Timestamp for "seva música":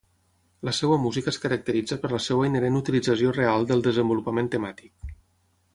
0.77-1.31